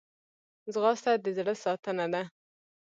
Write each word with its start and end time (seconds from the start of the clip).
ځغاسته 0.73 1.11
د 1.23 1.25
زړه 1.37 1.53
ساتنه 1.63 2.05
ده 2.13 2.23